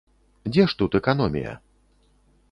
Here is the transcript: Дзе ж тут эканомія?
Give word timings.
Дзе 0.51 0.63
ж 0.71 0.79
тут 0.79 0.97
эканомія? 0.99 1.51